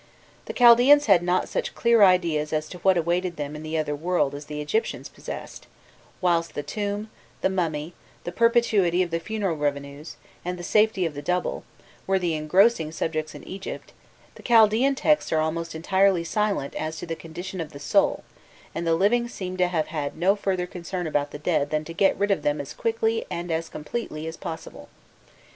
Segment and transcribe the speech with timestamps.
[0.45, 3.95] The Chaldaeans had not such clear ideas as to what awaited them in the other
[3.95, 5.67] world as the Egyptians possessed:
[6.21, 7.93] whilst the tomb, the mummy,
[8.23, 11.63] the perpetuity of the funeral revenues, and the safety of the double,
[12.07, 13.93] were the engrossing subjects in Egypt,
[14.33, 18.23] the Chaldaean texts are almost entirely silent as to the condition of the soul,
[18.73, 21.93] and the living seem to have had no further concern about the dead than to
[21.93, 24.89] get rid of them as quickly and as completely as possible.